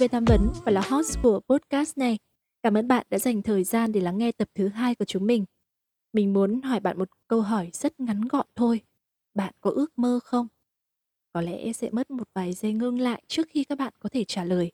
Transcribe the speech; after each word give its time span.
TV 0.00 0.02
về 0.02 0.08
tham 0.08 0.24
vấn 0.24 0.52
và 0.64 0.72
là 0.72 0.80
host 0.80 1.18
của 1.22 1.40
podcast 1.48 1.98
này. 1.98 2.18
Cảm 2.62 2.76
ơn 2.76 2.88
bạn 2.88 3.06
đã 3.10 3.18
dành 3.18 3.42
thời 3.42 3.64
gian 3.64 3.92
để 3.92 4.00
lắng 4.00 4.18
nghe 4.18 4.32
tập 4.32 4.48
thứ 4.54 4.68
hai 4.68 4.94
của 4.94 5.04
chúng 5.04 5.26
mình. 5.26 5.44
Mình 6.12 6.32
muốn 6.32 6.60
hỏi 6.60 6.80
bạn 6.80 6.98
một 6.98 7.08
câu 7.28 7.40
hỏi 7.40 7.70
rất 7.72 8.00
ngắn 8.00 8.20
gọn 8.28 8.46
thôi. 8.54 8.80
Bạn 9.34 9.54
có 9.60 9.70
ước 9.70 9.98
mơ 9.98 10.20
không? 10.24 10.46
Có 11.32 11.40
lẽ 11.40 11.72
sẽ 11.72 11.90
mất 11.90 12.10
một 12.10 12.28
vài 12.34 12.52
giây 12.52 12.72
ngưng 12.72 13.00
lại 13.00 13.22
trước 13.28 13.48
khi 13.50 13.64
các 13.64 13.78
bạn 13.78 13.92
có 13.98 14.08
thể 14.08 14.24
trả 14.24 14.44
lời. 14.44 14.72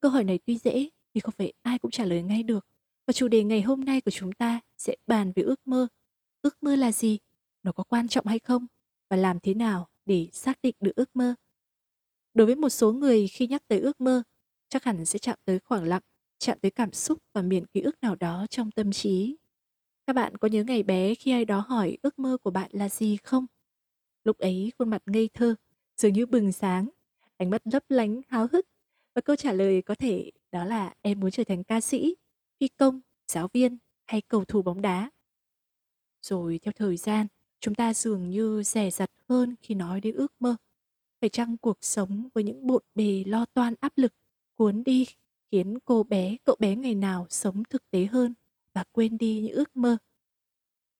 Câu 0.00 0.10
hỏi 0.10 0.24
này 0.24 0.38
tuy 0.46 0.58
dễ 0.58 0.88
nhưng 1.14 1.22
không 1.22 1.34
phải 1.38 1.52
ai 1.62 1.78
cũng 1.78 1.90
trả 1.90 2.04
lời 2.04 2.22
ngay 2.22 2.42
được. 2.42 2.66
Và 3.06 3.12
chủ 3.12 3.28
đề 3.28 3.44
ngày 3.44 3.62
hôm 3.62 3.84
nay 3.84 4.00
của 4.00 4.10
chúng 4.10 4.32
ta 4.32 4.60
sẽ 4.76 4.96
bàn 5.06 5.32
về 5.34 5.42
ước 5.42 5.66
mơ. 5.66 5.86
Ước 6.42 6.62
mơ 6.62 6.76
là 6.76 6.92
gì? 6.92 7.18
Nó 7.62 7.72
có 7.72 7.84
quan 7.84 8.08
trọng 8.08 8.26
hay 8.26 8.38
không? 8.38 8.66
Và 9.10 9.16
làm 9.16 9.40
thế 9.40 9.54
nào 9.54 9.88
để 10.06 10.28
xác 10.32 10.62
định 10.62 10.74
được 10.80 10.92
ước 10.96 11.16
mơ? 11.16 11.34
Đối 12.34 12.46
với 12.46 12.56
một 12.56 12.68
số 12.68 12.92
người 12.92 13.28
khi 13.28 13.46
nhắc 13.46 13.62
tới 13.68 13.80
ước 13.80 14.00
mơ, 14.00 14.22
chắc 14.68 14.84
hẳn 14.84 15.04
sẽ 15.04 15.18
chạm 15.18 15.38
tới 15.44 15.58
khoảng 15.58 15.84
lặng, 15.84 16.02
chạm 16.38 16.58
tới 16.60 16.70
cảm 16.70 16.92
xúc 16.92 17.18
và 17.32 17.42
miền 17.42 17.66
ký 17.66 17.80
ức 17.80 17.96
nào 18.02 18.14
đó 18.16 18.46
trong 18.50 18.70
tâm 18.70 18.92
trí. 18.92 19.36
Các 20.06 20.12
bạn 20.12 20.36
có 20.36 20.48
nhớ 20.48 20.64
ngày 20.64 20.82
bé 20.82 21.14
khi 21.14 21.30
ai 21.30 21.44
đó 21.44 21.64
hỏi 21.68 21.98
ước 22.02 22.18
mơ 22.18 22.36
của 22.42 22.50
bạn 22.50 22.70
là 22.72 22.88
gì 22.88 23.16
không? 23.16 23.46
Lúc 24.24 24.38
ấy 24.38 24.72
khuôn 24.78 24.90
mặt 24.90 25.02
ngây 25.06 25.28
thơ, 25.34 25.54
dường 25.96 26.12
như 26.12 26.26
bừng 26.26 26.52
sáng, 26.52 26.88
ánh 27.36 27.50
mắt 27.50 27.62
lấp 27.64 27.82
lánh 27.88 28.20
háo 28.28 28.48
hức 28.52 28.66
và 29.14 29.20
câu 29.20 29.36
trả 29.36 29.52
lời 29.52 29.82
có 29.82 29.94
thể 29.94 30.30
đó 30.52 30.64
là 30.64 30.94
em 31.02 31.20
muốn 31.20 31.30
trở 31.30 31.44
thành 31.44 31.64
ca 31.64 31.80
sĩ, 31.80 32.16
phi 32.60 32.68
công, 32.68 33.00
giáo 33.32 33.48
viên 33.52 33.78
hay 34.06 34.20
cầu 34.20 34.44
thủ 34.44 34.62
bóng 34.62 34.82
đá. 34.82 35.10
Rồi 36.22 36.60
theo 36.62 36.72
thời 36.76 36.96
gian, 36.96 37.26
chúng 37.60 37.74
ta 37.74 37.94
dường 37.94 38.30
như 38.30 38.62
rẻ 38.62 38.90
rặt 38.90 39.10
hơn 39.28 39.54
khi 39.60 39.74
nói 39.74 40.00
đến 40.00 40.14
ước 40.14 40.32
mơ. 40.40 40.56
Phải 41.20 41.30
chăng 41.30 41.56
cuộc 41.56 41.78
sống 41.80 42.28
với 42.34 42.44
những 42.44 42.66
bộn 42.66 42.82
bề 42.94 43.24
lo 43.26 43.44
toan 43.44 43.74
áp 43.80 43.92
lực 43.96 44.12
cuốn 44.58 44.84
đi 44.84 45.06
khiến 45.50 45.78
cô 45.84 46.02
bé, 46.02 46.36
cậu 46.44 46.56
bé 46.58 46.76
ngày 46.76 46.94
nào 46.94 47.26
sống 47.30 47.62
thực 47.70 47.90
tế 47.90 48.06
hơn 48.06 48.34
và 48.72 48.84
quên 48.92 49.18
đi 49.18 49.40
những 49.40 49.54
ước 49.54 49.76
mơ. 49.76 49.96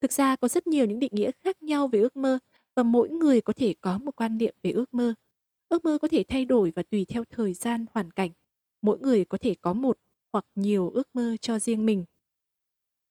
Thực 0.01 0.13
ra 0.13 0.37
có 0.37 0.49
rất 0.49 0.67
nhiều 0.67 0.87
những 0.87 0.99
định 0.99 1.15
nghĩa 1.15 1.31
khác 1.31 1.63
nhau 1.63 1.89
về 1.89 2.01
ước 2.01 2.17
mơ 2.17 2.39
và 2.75 2.83
mỗi 2.83 3.09
người 3.09 3.41
có 3.41 3.53
thể 3.53 3.75
có 3.81 3.99
một 3.99 4.17
quan 4.17 4.39
niệm 4.39 4.55
về 4.63 4.71
ước 4.71 4.95
mơ. 4.95 5.15
Ước 5.69 5.85
mơ 5.85 5.99
có 6.03 6.09
thể 6.09 6.25
thay 6.29 6.45
đổi 6.45 6.73
và 6.77 6.83
tùy 6.83 7.05
theo 7.09 7.25
thời 7.31 7.55
gian, 7.55 7.87
hoàn 7.95 8.11
cảnh. 8.11 8.31
Mỗi 8.83 8.99
người 8.99 9.25
có 9.25 9.39
thể 9.39 9.55
có 9.61 9.73
một 9.73 9.99
hoặc 10.33 10.45
nhiều 10.55 10.91
ước 10.91 11.09
mơ 11.15 11.37
cho 11.41 11.59
riêng 11.59 11.87
mình. 11.87 12.05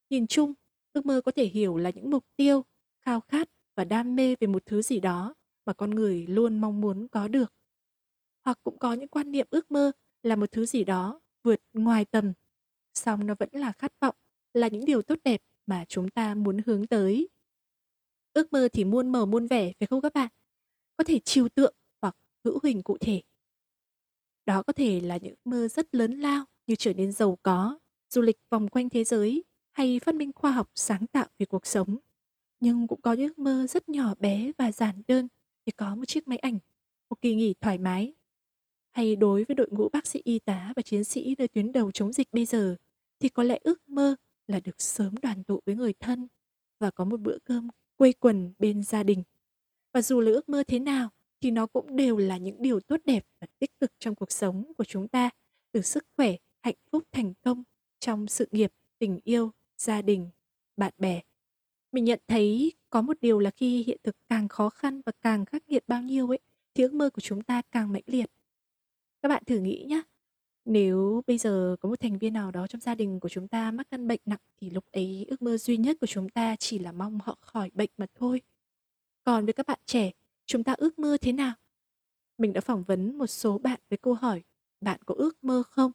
Nhìn 0.09 0.27
chung, 0.27 0.53
ước 0.93 1.05
mơ 1.05 1.21
có 1.21 1.31
thể 1.31 1.45
hiểu 1.45 1.77
là 1.77 1.89
những 1.89 2.09
mục 2.09 2.25
tiêu, 2.35 2.65
khao 3.01 3.21
khát 3.21 3.49
và 3.75 3.83
đam 3.83 4.15
mê 4.15 4.35
về 4.39 4.47
một 4.47 4.65
thứ 4.65 4.81
gì 4.81 4.99
đó 4.99 5.33
mà 5.65 5.73
con 5.73 5.89
người 5.89 6.27
luôn 6.27 6.61
mong 6.61 6.81
muốn 6.81 7.07
có 7.07 7.27
được. 7.27 7.53
Hoặc 8.43 8.59
cũng 8.63 8.77
có 8.77 8.93
những 8.93 9.07
quan 9.07 9.31
niệm 9.31 9.47
ước 9.49 9.71
mơ 9.71 9.91
là 10.28 10.36
một 10.36 10.52
thứ 10.52 10.66
gì 10.66 10.83
đó 10.83 11.22
vượt 11.44 11.61
ngoài 11.73 12.06
tầm, 12.06 12.33
song 12.94 13.28
nó 13.28 13.36
vẫn 13.39 13.50
là 13.52 13.72
khát 13.72 13.94
vọng, 14.02 14.16
là 14.53 14.67
những 14.67 14.86
điều 14.86 15.02
tốt 15.02 15.20
đẹp 15.23 15.42
mà 15.66 15.86
chúng 15.88 16.09
ta 16.09 16.36
muốn 16.36 16.58
hướng 16.65 16.88
tới. 16.88 17.30
Ước 18.33 18.54
mơ 18.54 18.67
thì 18.73 18.86
muôn 18.86 19.11
màu 19.11 19.26
muôn 19.26 19.48
vẻ 19.48 19.73
phải 19.80 19.87
không 19.87 20.02
các 20.02 20.14
bạn? 20.14 20.30
Có 20.98 21.04
thể 21.04 21.20
trừu 21.20 21.49
tượng 21.49 21.73
hoặc 22.02 22.17
hữu 22.43 22.60
hình 22.64 22.82
cụ 22.82 22.98
thể. 22.98 23.21
Đó 24.45 24.64
có 24.64 24.73
thể 24.73 24.99
là 24.99 25.17
những 25.17 25.36
mơ 25.45 25.67
rất 25.67 25.95
lớn 25.95 26.20
lao 26.20 26.45
như 26.67 26.76
trở 26.76 26.93
nên 26.93 27.11
giàu 27.11 27.37
có, 27.43 27.80
du 28.10 28.21
lịch 28.21 28.37
vòng 28.49 28.70
quanh 28.70 28.89
thế 28.89 29.04
giới 29.04 29.43
hay 29.71 29.99
phát 29.99 30.16
minh 30.16 30.32
khoa 30.36 30.52
học 30.52 30.71
sáng 30.76 31.08
tạo 31.08 31.27
về 31.39 31.45
cuộc 31.45 31.66
sống. 31.67 31.98
Nhưng 32.60 32.87
cũng 32.87 33.02
có 33.02 33.14
những 33.14 33.27
ước 33.27 33.39
mơ 33.39 33.67
rất 33.67 33.89
nhỏ 33.89 34.16
bé 34.20 34.52
và 34.58 34.71
giản 34.71 35.02
đơn 35.08 35.27
như 35.66 35.71
có 35.77 35.95
một 35.95 36.05
chiếc 36.08 36.27
máy 36.27 36.37
ảnh, 36.37 36.60
một 37.10 37.21
kỳ 37.21 37.36
nghỉ 37.36 37.54
thoải 37.61 37.77
mái. 37.77 38.14
Hay 38.97 39.15
đối 39.15 39.43
với 39.43 39.55
đội 39.55 39.67
ngũ 39.71 39.89
bác 39.89 40.08
sĩ 40.08 40.21
y 40.23 40.39
tá 40.39 40.73
và 40.75 40.81
chiến 40.81 41.03
sĩ 41.03 41.35
nơi 41.37 41.47
tuyến 41.47 41.71
đầu 41.71 41.91
chống 41.91 42.13
dịch 42.13 42.27
bây 42.31 42.45
giờ, 42.45 42.75
thì 43.19 43.30
có 43.30 43.43
lẽ 43.43 43.59
ước 43.63 43.89
mơ 43.89 44.15
là 44.47 44.59
được 44.59 44.81
sớm 44.81 45.15
đoàn 45.21 45.43
tụ 45.43 45.61
với 45.65 45.75
người 45.75 45.93
thân 45.99 46.27
và 46.80 46.91
có 46.91 47.05
một 47.05 47.19
bữa 47.19 47.37
cơm 47.43 47.67
quây 47.97 48.13
quần 48.13 48.53
bên 48.59 48.83
gia 48.83 49.03
đình. 49.03 49.23
Và 49.93 50.02
dù 50.02 50.21
là 50.21 50.31
ước 50.31 50.49
mơ 50.49 50.63
thế 50.67 50.80
nào, 50.80 51.09
thì 51.41 51.52
nó 51.52 51.65
cũng 51.65 51.95
đều 51.95 52.17
là 52.17 52.37
những 52.37 52.61
điều 52.61 52.80
tốt 52.80 52.99
đẹp 53.05 53.25
và 53.41 53.47
tích 53.59 53.80
cực 53.80 53.91
trong 53.99 54.15
cuộc 54.15 54.31
sống 54.31 54.73
của 54.77 54.83
chúng 54.83 55.07
ta, 55.07 55.30
từ 55.71 55.81
sức 55.81 56.05
khỏe, 56.15 56.36
hạnh 56.61 56.77
phúc, 56.91 57.03
thành 57.11 57.33
công 57.41 57.63
trong 57.99 58.27
sự 58.27 58.47
nghiệp, 58.52 58.73
tình 58.99 59.19
yêu, 59.23 59.52
gia 59.77 60.02
đình, 60.02 60.30
bạn 60.77 60.93
bè. 60.97 61.21
Mình 61.91 62.03
nhận 62.03 62.19
thấy 62.27 62.73
có 62.89 63.02
một 63.02 63.17
điều 63.21 63.39
là 63.39 63.52
khi 63.52 63.83
hiện 63.83 63.97
thực 64.03 64.15
càng 64.30 64.47
khó 64.47 64.69
khăn 64.69 65.02
và 65.05 65.11
càng 65.21 65.45
khắc 65.45 65.69
nghiệt 65.69 65.83
bao 65.87 66.02
nhiêu 66.02 66.30
ấy, 66.30 66.39
thì 66.73 66.83
ước 66.83 66.93
mơ 66.93 67.09
của 67.09 67.21
chúng 67.21 67.41
ta 67.41 67.61
càng 67.71 67.93
mãnh 67.93 68.03
liệt. 68.05 68.31
Các 69.22 69.30
bạn 69.30 69.44
thử 69.45 69.60
nghĩ 69.60 69.86
nhé, 69.89 70.02
nếu 70.66 71.23
bây 71.28 71.38
giờ 71.38 71.76
có 71.80 71.89
một 71.89 72.00
thành 72.00 72.17
viên 72.17 72.33
nào 72.33 72.52
đó 72.52 72.67
trong 72.67 72.82
gia 72.82 72.95
đình 72.95 73.20
của 73.20 73.30
chúng 73.30 73.48
ta 73.48 73.72
mắc 73.72 73.88
căn 73.92 74.08
bệnh 74.08 74.20
nặng 74.26 74.39
thì 74.61 74.70
lúc 74.70 74.86
ấy 74.92 75.26
ước 75.30 75.42
mơ 75.42 75.58
duy 75.58 75.78
nhất 75.78 75.98
của 76.02 76.08
chúng 76.08 76.30
ta 76.30 76.55
chỉ 76.60 76.80
là 76.80 76.92
mong 76.92 77.20
họ 77.23 77.38
khỏi 77.42 77.70
bệnh 77.73 77.89
mà 77.98 78.05
thôi. 78.16 78.42
Còn 79.23 79.45
với 79.45 79.54
các 79.54 79.67
bạn 79.67 79.80
trẻ, 79.86 80.11
chúng 80.45 80.64
ta 80.64 80.73
ước 80.78 81.00
mơ 81.00 81.17
thế 81.22 81.33
nào? 81.33 81.54
Mình 82.38 82.54
đã 82.54 82.61
phỏng 82.61 82.83
vấn 82.83 83.17
một 83.17 83.28
số 83.28 83.58
bạn 83.58 83.80
với 83.89 83.98
câu 83.98 84.14
hỏi 84.14 84.44
bạn 84.82 85.00
có 85.05 85.16
ước 85.17 85.44
mơ 85.44 85.64
không? 85.72 85.92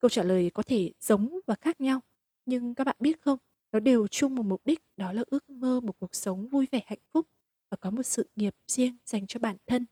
Câu 0.00 0.08
trả 0.08 0.22
lời 0.22 0.50
có 0.54 0.62
thể 0.62 0.92
giống 1.00 1.38
và 1.46 1.54
khác 1.54 1.80
nhau, 1.80 2.00
nhưng 2.46 2.74
các 2.74 2.84
bạn 2.84 2.96
biết 3.00 3.22
không, 3.22 3.38
nó 3.72 3.80
đều 3.80 4.08
chung 4.08 4.34
một 4.34 4.42
mục 4.46 4.62
đích 4.66 4.80
đó 4.96 5.12
là 5.12 5.24
ước 5.26 5.50
mơ 5.50 5.80
một 5.80 5.98
cuộc 5.98 6.14
sống 6.14 6.48
vui 6.48 6.66
vẻ 6.72 6.80
hạnh 6.86 6.98
phúc 7.12 7.26
và 7.70 7.76
có 7.80 7.90
một 7.90 8.02
sự 8.02 8.30
nghiệp 8.36 8.54
riêng 8.66 8.96
dành 9.06 9.26
cho 9.26 9.40
bản 9.40 9.56
thân. 9.66 9.86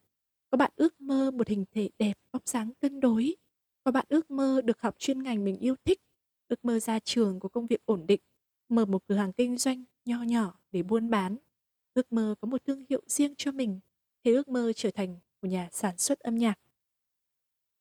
Có 0.50 0.58
bạn 0.58 0.70
ước 0.76 1.00
mơ 1.00 1.30
một 1.30 1.48
hình 1.48 1.64
thể 1.72 1.90
đẹp, 1.98 2.18
vóc 2.32 2.48
dáng 2.48 2.70
cân 2.80 3.00
đối. 3.00 3.36
Có 3.84 3.90
bạn 3.90 4.06
ước 4.08 4.30
mơ 4.30 4.60
được 4.64 4.80
học 4.80 4.94
chuyên 4.98 5.22
ngành 5.22 5.44
mình 5.44 5.58
yêu 5.58 5.74
thích, 5.84 6.00
ước 6.48 6.64
mơ 6.64 6.80
ra 6.80 6.98
trường 6.98 7.40
có 7.40 7.48
công 7.48 7.66
việc 7.66 7.86
ổn 7.86 8.06
định, 8.06 8.20
mở 8.68 8.84
một 8.84 9.02
cửa 9.08 9.14
hàng 9.14 9.32
kinh 9.32 9.56
doanh 9.56 9.84
nho 10.04 10.22
nhỏ 10.22 10.58
để 10.72 10.82
buôn 10.82 11.10
bán, 11.10 11.36
ước 11.94 12.12
mơ 12.12 12.34
có 12.40 12.46
một 12.48 12.64
thương 12.64 12.84
hiệu 12.88 13.02
riêng 13.06 13.34
cho 13.38 13.52
mình, 13.52 13.80
hay 14.24 14.34
ước 14.34 14.48
mơ 14.48 14.72
trở 14.76 14.90
thành 14.90 15.18
một 15.42 15.48
nhà 15.48 15.68
sản 15.72 15.98
xuất 15.98 16.20
âm 16.20 16.34
nhạc. 16.34 16.58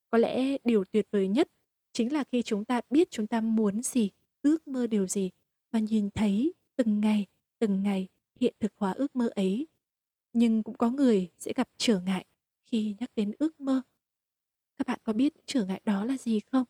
Có 0.09 0.17
lẽ 0.17 0.57
điều 0.63 0.83
tuyệt 0.85 1.07
vời 1.11 1.27
nhất 1.27 1.49
chính 1.91 2.13
là 2.13 2.23
khi 2.23 2.43
chúng 2.43 2.65
ta 2.65 2.81
biết 2.89 3.11
chúng 3.11 3.27
ta 3.27 3.41
muốn 3.41 3.81
gì, 3.83 4.11
ước 4.41 4.67
mơ 4.67 4.87
điều 4.87 5.07
gì 5.07 5.31
và 5.71 5.79
nhìn 5.79 6.09
thấy 6.09 6.53
từng 6.75 7.01
ngày, 7.01 7.25
từng 7.59 7.83
ngày 7.83 8.07
hiện 8.39 8.53
thực 8.59 8.73
hóa 8.75 8.91
ước 8.91 9.15
mơ 9.15 9.29
ấy. 9.35 9.67
Nhưng 10.33 10.63
cũng 10.63 10.77
có 10.77 10.89
người 10.89 11.29
sẽ 11.37 11.53
gặp 11.55 11.69
trở 11.77 11.99
ngại 11.99 12.25
khi 12.65 12.95
nhắc 12.99 13.11
đến 13.15 13.31
ước 13.39 13.59
mơ. 13.59 13.81
Các 14.77 14.87
bạn 14.87 14.99
có 15.03 15.13
biết 15.13 15.33
trở 15.45 15.65
ngại 15.65 15.81
đó 15.85 16.05
là 16.05 16.17
gì 16.17 16.39
không? 16.39 16.65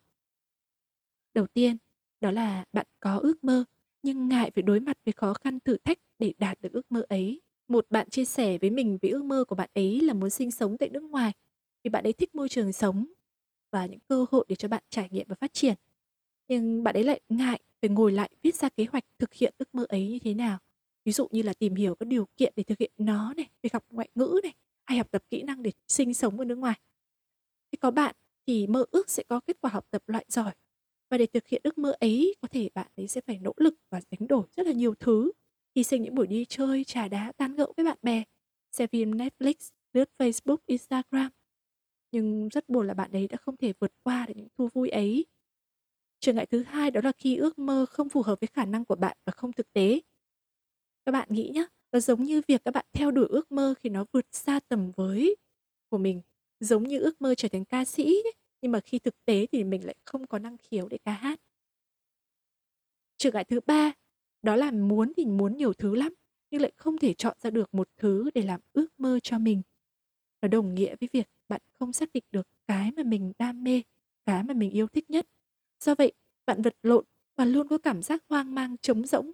Đầu 1.34 1.46
tiên, 1.46 1.76
đó 2.20 2.30
là 2.30 2.64
bạn 2.72 2.86
có 3.00 3.18
ước 3.18 3.44
mơ 3.44 3.64
nhưng 4.02 4.28
ngại 4.28 4.50
phải 4.54 4.62
đối 4.62 4.80
mặt 4.80 4.98
với 5.04 5.12
khó 5.12 5.34
khăn 5.34 5.60
thử 5.60 5.76
thách 5.84 5.98
để 6.18 6.34
đạt 6.38 6.60
được 6.60 6.72
ước 6.72 6.92
mơ 6.92 7.06
ấy. 7.08 7.40
Một 7.68 7.86
bạn 7.90 8.10
chia 8.10 8.24
sẻ 8.24 8.58
với 8.58 8.70
mình 8.70 8.98
về 9.02 9.08
ước 9.08 9.24
mơ 9.24 9.44
của 9.48 9.54
bạn 9.54 9.70
ấy 9.74 10.00
là 10.00 10.14
muốn 10.14 10.30
sinh 10.30 10.50
sống 10.50 10.78
tại 10.78 10.88
nước 10.88 11.02
ngoài 11.02 11.32
vì 11.84 11.90
bạn 11.90 12.04
ấy 12.04 12.12
thích 12.12 12.34
môi 12.34 12.48
trường 12.48 12.72
sống 12.72 13.06
và 13.72 13.86
những 13.86 14.00
cơ 14.08 14.26
hội 14.30 14.44
để 14.48 14.56
cho 14.56 14.68
bạn 14.68 14.82
trải 14.90 15.08
nghiệm 15.10 15.28
và 15.28 15.34
phát 15.40 15.52
triển. 15.52 15.74
Nhưng 16.48 16.84
bạn 16.84 16.94
ấy 16.94 17.04
lại 17.04 17.20
ngại 17.28 17.60
phải 17.80 17.90
ngồi 17.90 18.12
lại 18.12 18.30
viết 18.42 18.54
ra 18.54 18.68
kế 18.68 18.86
hoạch 18.92 19.04
thực 19.18 19.34
hiện 19.34 19.54
ước 19.58 19.74
mơ 19.74 19.86
ấy 19.88 20.08
như 20.08 20.18
thế 20.18 20.34
nào. 20.34 20.58
Ví 21.04 21.12
dụ 21.12 21.28
như 21.30 21.42
là 21.42 21.52
tìm 21.54 21.74
hiểu 21.74 21.94
các 21.94 22.06
điều 22.08 22.28
kiện 22.36 22.52
để 22.56 22.62
thực 22.62 22.78
hiện 22.78 22.90
nó 22.98 23.34
này, 23.34 23.46
việc 23.62 23.72
học 23.72 23.84
ngoại 23.90 24.08
ngữ 24.14 24.40
này, 24.42 24.54
hay 24.86 24.98
học 24.98 25.10
tập 25.10 25.22
kỹ 25.30 25.42
năng 25.42 25.62
để 25.62 25.72
sinh 25.88 26.14
sống 26.14 26.38
ở 26.38 26.44
nước 26.44 26.58
ngoài. 26.58 26.80
Thế 27.72 27.76
có 27.80 27.90
bạn 27.90 28.14
thì 28.46 28.66
mơ 28.66 28.84
ước 28.90 29.10
sẽ 29.10 29.22
có 29.28 29.40
kết 29.40 29.56
quả 29.60 29.70
học 29.70 29.86
tập 29.90 30.02
loại 30.06 30.24
giỏi. 30.28 30.52
Và 31.10 31.18
để 31.18 31.26
thực 31.26 31.46
hiện 31.48 31.60
ước 31.64 31.78
mơ 31.78 31.94
ấy, 32.00 32.34
có 32.42 32.48
thể 32.48 32.68
bạn 32.74 32.86
ấy 32.96 33.08
sẽ 33.08 33.20
phải 33.20 33.38
nỗ 33.38 33.52
lực 33.56 33.74
và 33.90 34.00
đánh 34.10 34.28
đổi 34.28 34.46
rất 34.56 34.66
là 34.66 34.72
nhiều 34.72 34.94
thứ. 34.94 35.32
Hy 35.76 35.82
sinh 35.84 36.02
những 36.02 36.14
buổi 36.14 36.26
đi 36.26 36.44
chơi, 36.44 36.84
trà 36.84 37.08
đá, 37.08 37.32
tán 37.36 37.54
gẫu 37.56 37.72
với 37.76 37.84
bạn 37.86 37.98
bè, 38.02 38.24
xem 38.72 38.88
phim 38.88 39.10
Netflix, 39.10 39.54
lướt 39.92 40.10
Facebook, 40.18 40.56
Instagram. 40.66 41.30
Nhưng 42.12 42.48
rất 42.48 42.68
buồn 42.68 42.86
là 42.86 42.94
bạn 42.94 43.12
ấy 43.12 43.28
đã 43.28 43.36
không 43.36 43.56
thể 43.56 43.72
vượt 43.80 43.92
qua 44.02 44.26
được 44.26 44.34
những 44.36 44.48
thú 44.58 44.68
vui 44.74 44.88
ấy. 44.88 45.26
Trở 46.20 46.32
ngại 46.32 46.46
thứ 46.46 46.62
hai 46.62 46.90
đó 46.90 47.00
là 47.04 47.12
khi 47.18 47.36
ước 47.36 47.58
mơ 47.58 47.86
không 47.90 48.08
phù 48.08 48.22
hợp 48.22 48.40
với 48.40 48.48
khả 48.52 48.64
năng 48.64 48.84
của 48.84 48.94
bạn 48.96 49.16
và 49.26 49.32
không 49.32 49.52
thực 49.52 49.72
tế. 49.72 50.00
Các 51.04 51.12
bạn 51.12 51.28
nghĩ 51.30 51.50
nhé, 51.54 51.66
nó 51.96 52.00
giống 52.00 52.22
như 52.22 52.42
việc 52.48 52.64
các 52.64 52.74
bạn 52.74 52.84
theo 52.92 53.10
đuổi 53.10 53.26
ước 53.28 53.52
mơ 53.52 53.74
khi 53.78 53.88
nó 53.88 54.04
vượt 54.12 54.26
xa 54.32 54.60
tầm 54.68 54.90
với 54.96 55.36
của 55.88 55.98
mình 55.98 56.22
giống 56.60 56.82
như 56.82 57.00
ước 57.00 57.22
mơ 57.22 57.34
trở 57.34 57.48
thành 57.48 57.64
ca 57.64 57.84
sĩ 57.84 58.04
ấy, 58.04 58.32
nhưng 58.62 58.72
mà 58.72 58.80
khi 58.80 58.98
thực 58.98 59.24
tế 59.24 59.46
thì 59.52 59.64
mình 59.64 59.86
lại 59.86 59.94
không 60.04 60.26
có 60.26 60.38
năng 60.38 60.56
khiếu 60.56 60.88
để 60.88 60.98
ca 61.04 61.12
hát. 61.12 61.40
Trở 63.16 63.30
ngại 63.30 63.44
thứ 63.44 63.60
ba, 63.66 63.92
đó 64.42 64.56
là 64.56 64.70
muốn 64.70 65.12
thì 65.16 65.26
muốn 65.26 65.56
nhiều 65.56 65.72
thứ 65.72 65.94
lắm, 65.94 66.14
nhưng 66.50 66.62
lại 66.62 66.72
không 66.76 66.98
thể 66.98 67.14
chọn 67.14 67.36
ra 67.40 67.50
được 67.50 67.74
một 67.74 67.88
thứ 67.96 68.30
để 68.34 68.42
làm 68.42 68.60
ước 68.72 69.00
mơ 69.00 69.18
cho 69.22 69.38
mình. 69.38 69.62
Nó 70.42 70.48
đồng 70.48 70.74
nghĩa 70.74 70.96
với 71.00 71.08
việc 71.12 71.28
bạn 71.48 71.60
không 71.72 71.92
xác 71.92 72.12
định 72.12 72.24
được 72.32 72.48
cái 72.66 72.90
mà 72.96 73.02
mình 73.02 73.32
đam 73.38 73.64
mê, 73.64 73.82
cái 74.24 74.42
mà 74.42 74.54
mình 74.54 74.70
yêu 74.70 74.86
thích 74.86 75.10
nhất. 75.10 75.26
Do 75.80 75.94
vậy, 75.94 76.12
bạn 76.46 76.62
vật 76.62 76.76
lộn 76.82 77.04
và 77.36 77.44
luôn 77.44 77.68
có 77.68 77.78
cảm 77.78 78.02
giác 78.02 78.24
hoang 78.28 78.54
mang 78.54 78.76
trống 78.82 79.06
rỗng, 79.06 79.32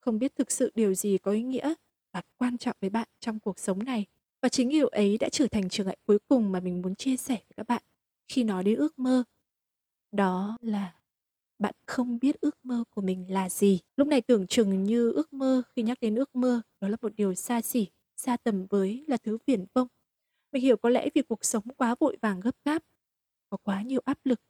không 0.00 0.18
biết 0.18 0.36
thực 0.36 0.50
sự 0.50 0.72
điều 0.74 0.94
gì 0.94 1.18
có 1.18 1.32
ý 1.32 1.42
nghĩa 1.42 1.74
mặt 2.18 2.26
quan 2.38 2.58
trọng 2.58 2.76
với 2.80 2.90
bạn 2.90 3.08
trong 3.20 3.40
cuộc 3.40 3.58
sống 3.58 3.84
này. 3.84 4.06
Và 4.42 4.48
chính 4.48 4.68
điều 4.68 4.88
ấy 4.88 5.18
đã 5.18 5.28
trở 5.28 5.46
thành 5.48 5.68
trở 5.68 5.84
ngại 5.84 5.96
cuối 6.06 6.18
cùng 6.28 6.52
mà 6.52 6.60
mình 6.60 6.82
muốn 6.82 6.94
chia 6.94 7.16
sẻ 7.16 7.34
với 7.34 7.54
các 7.56 7.66
bạn 7.68 7.82
khi 8.28 8.44
nói 8.44 8.64
đến 8.64 8.76
ước 8.76 8.98
mơ. 8.98 9.24
Đó 10.12 10.58
là 10.60 10.94
bạn 11.58 11.74
không 11.86 12.18
biết 12.18 12.40
ước 12.40 12.56
mơ 12.62 12.84
của 12.90 13.00
mình 13.00 13.32
là 13.32 13.48
gì. 13.48 13.80
Lúc 13.96 14.08
này 14.08 14.20
tưởng 14.20 14.46
chừng 14.46 14.84
như 14.84 15.12
ước 15.12 15.32
mơ 15.32 15.62
khi 15.76 15.82
nhắc 15.82 15.98
đến 16.00 16.14
ước 16.14 16.34
mơ 16.34 16.62
đó 16.80 16.88
là 16.88 16.96
một 17.02 17.14
điều 17.14 17.34
xa 17.34 17.60
xỉ, 17.60 17.86
xa 18.16 18.36
tầm 18.36 18.66
với 18.70 19.04
là 19.08 19.16
thứ 19.16 19.38
viển 19.46 19.64
vông. 19.74 19.88
Mình 20.52 20.62
hiểu 20.62 20.76
có 20.76 20.88
lẽ 20.88 21.08
vì 21.14 21.22
cuộc 21.22 21.44
sống 21.44 21.64
quá 21.76 21.94
vội 22.00 22.16
vàng 22.22 22.40
gấp 22.40 22.56
gáp, 22.64 22.82
có 23.50 23.56
quá 23.62 23.82
nhiều 23.82 24.00
áp 24.04 24.18
lực, 24.24 24.40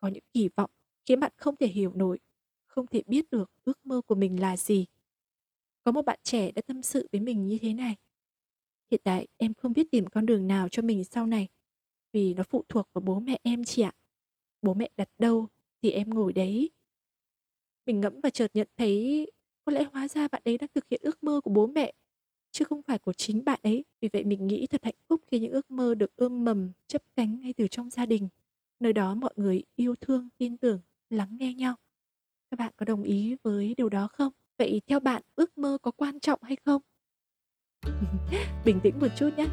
có 0.00 0.08
những 0.08 0.24
kỳ 0.32 0.48
vọng 0.56 0.70
khiến 1.06 1.20
bạn 1.20 1.32
không 1.36 1.56
thể 1.56 1.66
hiểu 1.66 1.92
nổi, 1.94 2.18
không 2.66 2.86
thể 2.86 3.02
biết 3.06 3.30
được 3.30 3.50
ước 3.64 3.86
mơ 3.86 4.00
của 4.06 4.14
mình 4.14 4.40
là 4.40 4.56
gì. 4.56 4.86
Có 5.84 5.92
một 5.92 6.02
bạn 6.02 6.18
trẻ 6.22 6.52
đã 6.52 6.62
tâm 6.62 6.82
sự 6.82 7.08
với 7.12 7.20
mình 7.20 7.46
như 7.46 7.58
thế 7.62 7.74
này. 7.74 7.96
Hiện 8.90 9.00
tại 9.04 9.28
em 9.36 9.54
không 9.54 9.72
biết 9.72 9.90
tìm 9.90 10.06
con 10.06 10.26
đường 10.26 10.46
nào 10.46 10.68
cho 10.68 10.82
mình 10.82 11.04
sau 11.04 11.26
này, 11.26 11.48
vì 12.12 12.34
nó 12.34 12.42
phụ 12.42 12.64
thuộc 12.68 12.88
vào 12.92 13.02
bố 13.02 13.20
mẹ 13.20 13.38
em 13.42 13.64
chị 13.64 13.82
ạ. 13.82 13.92
Bố 14.62 14.74
mẹ 14.74 14.90
đặt 14.96 15.08
đâu 15.18 15.48
thì 15.82 15.90
em 15.90 16.10
ngồi 16.10 16.32
đấy. 16.32 16.70
Mình 17.86 18.00
ngẫm 18.00 18.20
và 18.22 18.30
chợt 18.30 18.50
nhận 18.54 18.68
thấy 18.76 19.26
có 19.64 19.72
lẽ 19.72 19.84
hóa 19.92 20.08
ra 20.08 20.28
bạn 20.28 20.42
ấy 20.44 20.58
đang 20.58 20.68
thực 20.74 20.84
hiện 20.90 21.00
ước 21.04 21.22
mơ 21.22 21.40
của 21.44 21.50
bố 21.50 21.66
mẹ, 21.66 21.92
chứ 22.52 22.64
không 22.64 22.82
phải 22.82 22.98
của 22.98 23.12
chính 23.12 23.44
bạn 23.44 23.60
ấy. 23.62 23.84
Vì 24.00 24.08
vậy 24.12 24.24
mình 24.24 24.46
nghĩ 24.46 24.66
thật 24.66 24.84
hạnh 24.84 24.94
phúc 25.08 25.20
khi 25.30 25.38
những 25.38 25.52
ước 25.52 25.70
mơ 25.70 25.94
được 25.94 26.16
ươm 26.16 26.44
mầm, 26.44 26.72
chấp 26.86 27.02
cánh 27.16 27.40
ngay 27.40 27.52
từ 27.52 27.68
trong 27.68 27.90
gia 27.90 28.06
đình. 28.06 28.28
Nơi 28.80 28.92
đó 28.92 29.14
mọi 29.14 29.32
người 29.36 29.62
yêu 29.76 29.94
thương, 30.00 30.28
tin 30.38 30.56
tưởng, 30.56 30.80
lắng 31.10 31.36
nghe 31.40 31.54
nhau. 31.54 31.74
Các 32.50 32.56
bạn 32.58 32.72
có 32.76 32.86
đồng 32.86 33.02
ý 33.02 33.36
với 33.42 33.74
điều 33.76 33.88
đó 33.88 34.08
không? 34.12 34.32
Vậy 34.58 34.82
theo 34.86 35.00
bạn 35.00 35.22
ước 35.36 35.58
mơ 35.58 35.78
có 35.82 35.90
quan 35.90 36.20
trọng 36.20 36.38
hay 36.42 36.56
không? 36.64 36.82
Bình 38.64 38.80
tĩnh 38.80 39.00
một 39.00 39.08
chút 39.16 39.30
nhé. 39.36 39.46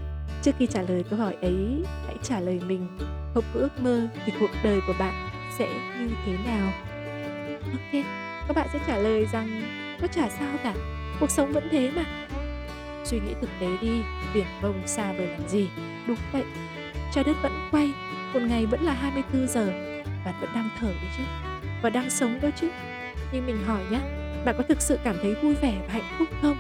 Trước 0.44 0.52
khi 0.60 0.68
trả 0.68 0.82
lời 0.82 1.04
câu 1.10 1.20
hỏi 1.20 1.34
ấy, 1.34 1.84
hãy 2.08 2.16
trả 2.24 2.40
lời 2.40 2.60
mình. 2.68 2.88
Không 3.34 3.44
có 3.54 3.60
ước 3.60 3.80
mơ 3.82 4.08
thì 4.26 4.34
cuộc 4.40 4.50
đời 4.64 4.82
của 4.88 4.94
bạn 5.00 5.30
sẽ 5.58 5.68
như 6.00 6.16
thế 6.26 6.38
nào? 6.46 6.72
Ok, 7.72 8.04
các 8.48 8.56
bạn 8.56 8.68
sẽ 8.74 8.80
trả 8.88 8.98
lời 8.98 9.26
rằng 9.34 9.62
có 10.02 10.08
chả 10.08 10.30
sao 10.30 10.58
cả, 10.64 10.76
cuộc 11.20 11.32
sống 11.32 11.52
vẫn 11.52 11.68
thế 11.72 11.92
mà. 11.92 12.28
Suy 13.06 13.20
nghĩ 13.20 13.34
thực 13.42 13.50
tế 13.60 13.68
đi, 13.82 14.02
biển 14.34 14.46
vông 14.62 14.88
xa 14.88 15.14
vời 15.14 15.28
làm 15.28 15.50
gì? 15.50 15.70
Đúng 16.08 16.18
vậy, 16.32 16.44
trái 17.14 17.24
đất 17.24 17.38
vẫn 17.44 17.52
quay, 17.72 17.92
một 18.34 18.40
ngày 18.40 18.66
vẫn 18.66 18.82
là 18.82 18.94
24 18.94 19.48
giờ, 19.48 19.66
bạn 20.26 20.36
vẫn 20.42 20.50
đang 20.56 20.70
thở 20.80 20.88
đấy 20.88 21.12
chứ, 21.18 21.24
và 21.82 21.90
đang 21.90 22.10
sống 22.10 22.40
đó 22.42 22.50
chứ. 22.56 22.70
Nhưng 23.34 23.46
mình 23.46 23.64
hỏi 23.66 23.84
nhá, 23.92 24.00
bạn 24.46 24.56
có 24.58 24.64
thực 24.64 24.82
sự 24.82 25.00
cảm 25.04 25.16
thấy 25.22 25.36
vui 25.36 25.56
vẻ 25.56 25.74
và 25.88 25.94
hạnh 25.94 26.16
phúc 26.20 26.28
không? 26.42 26.58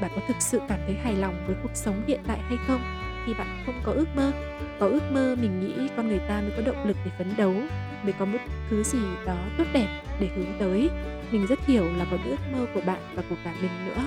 Bạn 0.00 0.10
có 0.14 0.22
thực 0.28 0.36
sự 0.40 0.60
cảm 0.68 0.78
thấy 0.86 0.96
hài 1.04 1.14
lòng 1.14 1.44
với 1.46 1.56
cuộc 1.62 1.74
sống 1.74 2.02
hiện 2.06 2.20
tại 2.26 2.38
hay 2.48 2.58
không? 2.66 2.80
Khi 3.26 3.34
bạn 3.34 3.62
không 3.66 3.80
có 3.84 3.92
ước 3.92 4.16
mơ, 4.16 4.32
có 4.80 4.86
ước 4.86 5.12
mơ 5.12 5.36
mình 5.40 5.60
nghĩ 5.60 5.88
con 5.96 6.08
người 6.08 6.20
ta 6.28 6.40
mới 6.40 6.50
có 6.56 6.62
động 6.62 6.86
lực 6.86 6.96
để 7.04 7.10
phấn 7.18 7.34
đấu, 7.36 7.54
mới 8.02 8.12
có 8.12 8.24
một 8.24 8.38
thứ 8.70 8.82
gì 8.82 8.98
đó 9.26 9.36
tốt 9.58 9.64
đẹp 9.72 10.02
để 10.20 10.28
hướng 10.36 10.58
tới. 10.58 10.90
Mình 11.30 11.46
rất 11.46 11.66
hiểu 11.66 11.84
là 11.84 12.06
có 12.10 12.16
ước 12.24 12.36
mơ 12.52 12.66
của 12.74 12.80
bạn 12.86 13.00
và 13.14 13.22
của 13.30 13.36
cả 13.44 13.54
mình 13.62 13.86
nữa, 13.86 14.04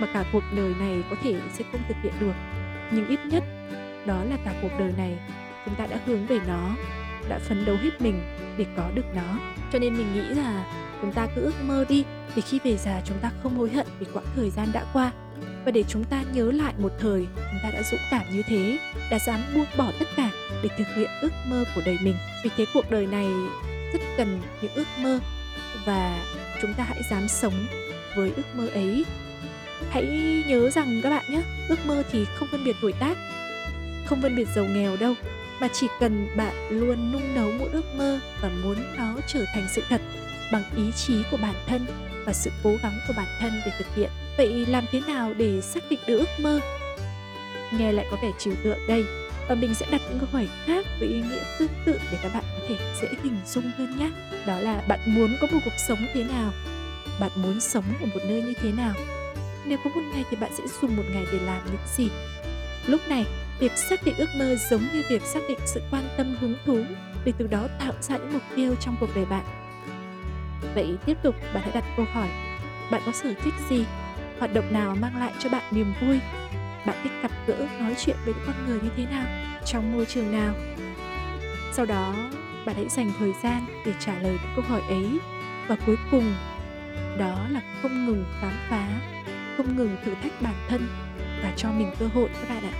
mà 0.00 0.06
cả 0.14 0.24
cuộc 0.32 0.42
đời 0.56 0.74
này 0.80 1.02
có 1.10 1.16
thể 1.22 1.34
sẽ 1.52 1.64
không 1.72 1.80
thực 1.88 1.96
hiện 2.02 2.12
được. 2.20 2.34
Nhưng 2.90 3.08
ít 3.08 3.20
nhất, 3.24 3.44
đó 4.06 4.24
là 4.24 4.36
cả 4.44 4.54
cuộc 4.62 4.70
đời 4.78 4.92
này 4.96 5.18
chúng 5.64 5.74
ta 5.74 5.86
đã 5.86 5.98
hướng 6.06 6.26
về 6.26 6.38
nó, 6.48 6.76
đã 7.28 7.38
phấn 7.38 7.64
đấu 7.64 7.76
hết 7.82 8.00
mình 8.00 8.20
để 8.58 8.66
có 8.76 8.90
được 8.94 9.14
nó. 9.14 9.38
Cho 9.72 9.78
nên 9.78 9.94
mình 9.94 10.14
nghĩ 10.14 10.22
là 10.22 10.64
chúng 11.00 11.12
ta 11.12 11.28
cứ 11.34 11.42
ước 11.42 11.54
mơ 11.62 11.84
đi 11.88 12.04
để 12.36 12.42
khi 12.42 12.58
về 12.64 12.76
già 12.76 13.00
chúng 13.04 13.18
ta 13.18 13.30
không 13.42 13.58
hối 13.58 13.70
hận 13.70 13.86
vì 13.98 14.06
quãng 14.12 14.26
thời 14.36 14.50
gian 14.50 14.68
đã 14.72 14.84
qua. 14.92 15.12
Và 15.64 15.70
để 15.70 15.84
chúng 15.88 16.04
ta 16.04 16.22
nhớ 16.32 16.52
lại 16.52 16.74
một 16.78 16.92
thời, 16.98 17.26
chúng 17.34 17.60
ta 17.62 17.70
đã 17.70 17.82
dũng 17.90 18.00
cảm 18.10 18.22
như 18.32 18.42
thế, 18.46 18.78
đã 19.10 19.18
dám 19.26 19.40
buông 19.54 19.66
bỏ 19.76 19.92
tất 19.98 20.06
cả 20.16 20.30
để 20.62 20.68
thực 20.78 20.86
hiện 20.96 21.10
ước 21.22 21.32
mơ 21.46 21.64
của 21.74 21.82
đời 21.86 21.98
mình. 22.02 22.14
Vì 22.44 22.50
thế 22.56 22.64
cuộc 22.74 22.90
đời 22.90 23.06
này 23.06 23.28
rất 23.92 24.00
cần 24.16 24.40
những 24.62 24.72
ước 24.74 24.86
mơ, 24.98 25.18
và 25.84 26.24
chúng 26.62 26.74
ta 26.74 26.84
hãy 26.84 27.02
dám 27.10 27.28
sống 27.28 27.66
với 28.16 28.32
ước 28.36 28.42
mơ 28.54 28.66
ấy. 28.66 29.04
Hãy 29.90 30.04
nhớ 30.46 30.70
rằng 30.70 31.00
các 31.02 31.10
bạn 31.10 31.24
nhé, 31.30 31.42
ước 31.68 31.86
mơ 31.86 32.02
thì 32.10 32.24
không 32.34 32.48
phân 32.52 32.64
biệt 32.64 32.76
tuổi 32.82 32.92
tác, 32.92 33.16
không 34.06 34.22
phân 34.22 34.36
biệt 34.36 34.48
giàu 34.54 34.64
nghèo 34.64 34.96
đâu, 34.96 35.14
mà 35.60 35.68
chỉ 35.72 35.86
cần 36.00 36.26
bạn 36.36 36.68
luôn 36.70 37.12
nung 37.12 37.34
nấu 37.34 37.52
một 37.52 37.66
ước 37.72 37.94
mơ 37.94 38.20
và 38.42 38.50
muốn 38.62 38.76
nó 38.96 39.14
trở 39.26 39.44
thành 39.54 39.66
sự 39.74 39.82
thật 39.88 40.00
bằng 40.52 40.62
ý 40.76 40.92
chí 40.92 41.22
của 41.30 41.36
bản 41.36 41.54
thân 41.66 41.86
và 42.26 42.32
sự 42.32 42.50
cố 42.64 42.76
gắng 42.82 42.98
của 43.08 43.14
bản 43.16 43.26
thân 43.40 43.52
để 43.66 43.72
thực 43.78 43.94
hiện. 43.94 44.10
Vậy 44.36 44.66
làm 44.66 44.84
thế 44.92 45.00
nào 45.06 45.34
để 45.34 45.60
xác 45.60 45.80
định 45.90 46.00
được 46.06 46.18
ước 46.18 46.40
mơ? 46.40 46.60
Nghe 47.78 47.92
lại 47.92 48.06
có 48.10 48.16
vẻ 48.22 48.28
trừu 48.38 48.54
tượng 48.64 48.86
đây, 48.88 49.04
và 49.48 49.54
mình 49.54 49.74
sẽ 49.74 49.86
đặt 49.90 50.00
những 50.08 50.18
câu 50.18 50.28
hỏi 50.32 50.48
khác 50.66 50.86
với 50.98 51.08
ý 51.08 51.22
nghĩa 51.22 51.44
tương 51.58 51.72
tự 51.84 52.00
để 52.12 52.18
các 52.22 52.34
bạn 52.34 52.44
có 52.44 52.66
thể 52.68 52.76
dễ 53.02 53.08
hình 53.22 53.36
dung 53.46 53.70
hơn 53.78 53.98
nhé. 53.98 54.10
Đó 54.46 54.58
là 54.58 54.82
bạn 54.88 55.00
muốn 55.06 55.36
có 55.40 55.46
một 55.52 55.58
cuộc 55.64 55.78
sống 55.88 55.98
thế 56.14 56.24
nào? 56.24 56.52
Bạn 57.20 57.30
muốn 57.36 57.60
sống 57.60 57.84
ở 58.00 58.06
một 58.06 58.20
nơi 58.28 58.42
như 58.42 58.54
thế 58.62 58.72
nào? 58.72 58.94
Nếu 59.66 59.78
có 59.84 59.90
một 59.90 60.00
ngày 60.12 60.24
thì 60.30 60.36
bạn 60.36 60.50
sẽ 60.58 60.64
dùng 60.82 60.96
một 60.96 61.02
ngày 61.12 61.24
để 61.32 61.38
làm 61.38 61.62
những 61.66 61.76
gì? 61.96 62.08
Lúc 62.86 63.00
này, 63.08 63.24
việc 63.60 63.72
xác 63.76 64.04
định 64.04 64.14
ước 64.18 64.28
mơ 64.38 64.56
giống 64.70 64.82
như 64.92 65.02
việc 65.08 65.22
xác 65.22 65.40
định 65.48 65.58
sự 65.66 65.80
quan 65.90 66.08
tâm 66.16 66.36
hứng 66.40 66.54
thú, 66.66 66.84
để 67.24 67.32
từ 67.38 67.46
đó 67.46 67.68
tạo 67.78 67.92
ra 68.00 68.16
những 68.16 68.32
mục 68.32 68.42
tiêu 68.56 68.74
trong 68.80 68.96
cuộc 69.00 69.14
đời 69.14 69.24
bạn 69.24 69.44
vậy 70.74 70.96
tiếp 71.06 71.16
tục, 71.22 71.34
bạn 71.54 71.62
hãy 71.62 71.72
đặt 71.74 71.84
câu 71.96 72.06
hỏi. 72.12 72.28
Bạn 72.90 73.02
có 73.06 73.12
sở 73.12 73.34
thích 73.44 73.54
gì? 73.68 73.84
Hoạt 74.38 74.54
động 74.54 74.72
nào 74.72 74.96
mang 75.00 75.16
lại 75.16 75.32
cho 75.38 75.48
bạn 75.50 75.62
niềm 75.70 75.94
vui? 76.00 76.18
Bạn 76.86 76.96
thích 77.02 77.12
gặp 77.22 77.30
gỡ, 77.46 77.66
nói 77.80 77.94
chuyện 77.98 78.16
với 78.24 78.34
những 78.34 78.44
con 78.46 78.66
người 78.66 78.80
như 78.82 78.90
thế 78.96 79.04
nào? 79.10 79.26
Trong 79.64 79.92
môi 79.92 80.06
trường 80.06 80.32
nào? 80.32 80.54
Sau 81.72 81.86
đó, 81.86 82.14
bạn 82.66 82.76
hãy 82.76 82.88
dành 82.88 83.12
thời 83.18 83.32
gian 83.42 83.66
để 83.86 83.92
trả 84.00 84.12
lời 84.14 84.38
những 84.42 84.52
câu 84.56 84.64
hỏi 84.68 84.80
ấy. 84.88 85.18
Và 85.68 85.76
cuối 85.86 85.96
cùng, 86.10 86.34
đó 87.18 87.46
là 87.50 87.60
không 87.82 88.06
ngừng 88.06 88.24
khám 88.40 88.52
phá, 88.70 88.88
không 89.56 89.76
ngừng 89.76 89.96
thử 90.04 90.14
thách 90.22 90.42
bản 90.42 90.54
thân 90.68 90.88
và 91.42 91.52
cho 91.56 91.68
mình 91.72 91.92
cơ 91.98 92.06
hội, 92.14 92.28
các 92.32 92.48
bạn 92.48 92.62
ạ. 92.62 92.74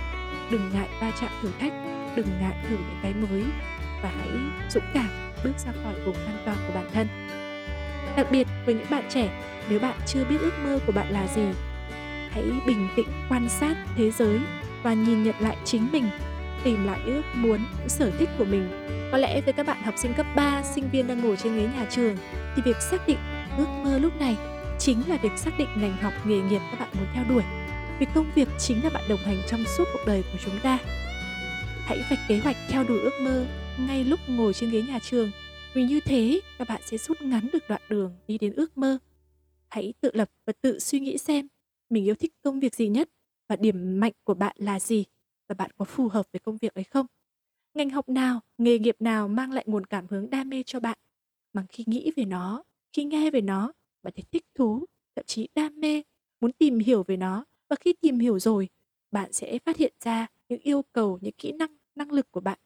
Đừng 0.51 0.71
ngại 0.73 0.87
va 1.01 1.11
chạm 1.21 1.29
thử 1.41 1.49
thách, 1.59 1.73
đừng 2.15 2.27
ngại 2.41 2.55
thử 2.69 2.75
những 2.75 2.99
cái 3.03 3.13
mới. 3.13 3.43
Và 4.03 4.11
hãy 4.17 4.29
dũng 4.69 4.83
cảm 4.93 5.09
bước 5.43 5.53
ra 5.65 5.71
khỏi 5.83 5.93
vùng 6.05 6.15
an 6.15 6.37
toàn 6.45 6.57
của 6.67 6.73
bản 6.73 6.89
thân 6.93 7.07
đặc 8.17 8.27
biệt 8.31 8.47
với 8.65 8.75
những 8.75 8.89
bạn 8.89 9.03
trẻ 9.09 9.29
nếu 9.69 9.79
bạn 9.79 9.97
chưa 10.05 10.25
biết 10.25 10.37
ước 10.41 10.53
mơ 10.63 10.79
của 10.85 10.91
bạn 10.91 11.13
là 11.13 11.27
gì 11.35 11.45
hãy 12.31 12.43
bình 12.67 12.87
tĩnh 12.95 13.07
quan 13.29 13.49
sát 13.49 13.75
thế 13.97 14.11
giới 14.11 14.39
và 14.83 14.93
nhìn 14.93 15.23
nhận 15.23 15.35
lại 15.39 15.57
chính 15.65 15.91
mình 15.91 16.09
tìm 16.63 16.85
lại 16.85 16.99
ước 17.05 17.21
muốn 17.33 17.59
những 17.79 17.89
sở 17.89 18.11
thích 18.19 18.29
của 18.37 18.45
mình. 18.45 18.69
Có 19.11 19.17
lẽ 19.17 19.41
với 19.41 19.53
các 19.53 19.65
bạn 19.65 19.83
học 19.83 19.93
sinh 19.97 20.13
cấp 20.13 20.25
3, 20.35 20.63
sinh 20.63 20.89
viên 20.89 21.07
đang 21.07 21.21
ngồi 21.21 21.37
trên 21.37 21.55
ghế 21.55 21.61
nhà 21.61 21.85
trường 21.89 22.17
thì 22.55 22.61
việc 22.65 22.81
xác 22.81 23.07
định 23.07 23.17
ước 23.57 23.67
mơ 23.83 23.99
lúc 23.99 24.19
này 24.19 24.37
chính 24.79 25.01
là 25.07 25.17
việc 25.17 25.31
xác 25.37 25.51
định 25.57 25.67
ngành 25.75 25.97
học 25.97 26.13
nghề 26.25 26.39
nghiệp 26.39 26.61
các 26.71 26.79
bạn 26.79 26.89
muốn 26.93 27.07
theo 27.13 27.23
đuổi. 27.29 27.43
Vì 27.99 28.05
công 28.15 28.31
việc 28.35 28.47
chính 28.59 28.83
là 28.83 28.89
bạn 28.89 29.03
đồng 29.09 29.19
hành 29.19 29.41
trong 29.47 29.63
suốt 29.77 29.83
cuộc 29.93 30.01
đời 30.05 30.23
của 30.31 30.37
chúng 30.45 30.59
ta. 30.59 30.77
Hãy 31.85 31.97
vạch 32.09 32.19
kế 32.27 32.39
hoạch 32.39 32.55
theo 32.69 32.83
đuổi 32.83 32.99
ước 32.99 33.21
mơ 33.21 33.45
ngay 33.79 34.03
lúc 34.03 34.19
ngồi 34.27 34.53
trên 34.53 34.69
ghế 34.69 34.81
nhà 34.81 34.99
trường 34.99 35.31
vì 35.73 35.83
như 35.83 35.99
thế, 35.99 36.41
các 36.57 36.67
bạn 36.67 36.81
sẽ 36.85 36.97
rút 36.97 37.21
ngắn 37.21 37.47
được 37.53 37.63
đoạn 37.69 37.81
đường 37.89 38.15
đi 38.27 38.37
đến 38.37 38.53
ước 38.53 38.77
mơ. 38.77 38.97
Hãy 39.69 39.93
tự 40.01 40.11
lập 40.13 40.31
và 40.45 40.53
tự 40.61 40.79
suy 40.79 40.99
nghĩ 40.99 41.17
xem, 41.17 41.47
mình 41.89 42.05
yêu 42.05 42.15
thích 42.15 42.33
công 42.41 42.59
việc 42.59 42.75
gì 42.75 42.87
nhất 42.87 43.09
và 43.49 43.55
điểm 43.55 43.99
mạnh 43.99 44.13
của 44.23 44.33
bạn 44.33 44.55
là 44.59 44.79
gì 44.79 45.05
và 45.49 45.55
bạn 45.55 45.71
có 45.77 45.85
phù 45.85 46.07
hợp 46.07 46.25
với 46.33 46.39
công 46.39 46.57
việc 46.57 46.73
ấy 46.73 46.83
không? 46.83 47.05
Ngành 47.73 47.89
học 47.89 48.09
nào, 48.09 48.39
nghề 48.57 48.79
nghiệp 48.79 48.95
nào 48.99 49.27
mang 49.27 49.51
lại 49.51 49.63
nguồn 49.67 49.85
cảm 49.85 50.07
hứng 50.09 50.29
đam 50.29 50.49
mê 50.49 50.63
cho 50.63 50.79
bạn? 50.79 50.97
Mà 51.53 51.65
khi 51.69 51.83
nghĩ 51.87 52.11
về 52.15 52.25
nó, 52.25 52.63
khi 52.93 53.03
nghe 53.03 53.31
về 53.31 53.41
nó, 53.41 53.73
bạn 54.03 54.13
thấy 54.15 54.23
thích 54.31 54.45
thú, 54.55 54.85
thậm 55.15 55.25
chí 55.25 55.47
đam 55.55 55.79
mê, 55.79 56.01
muốn 56.41 56.51
tìm 56.51 56.79
hiểu 56.79 57.03
về 57.03 57.17
nó. 57.17 57.45
Và 57.69 57.75
khi 57.75 57.93
tìm 57.93 58.19
hiểu 58.19 58.39
rồi, 58.39 58.69
bạn 59.11 59.33
sẽ 59.33 59.59
phát 59.59 59.77
hiện 59.77 59.93
ra 60.03 60.27
những 60.49 60.59
yêu 60.59 60.81
cầu, 60.93 61.19
những 61.21 61.33
kỹ 61.37 61.51
năng 61.51 61.77
năng 61.95 62.11
lực 62.11 62.31
của 62.31 62.39
bạn. 62.39 62.59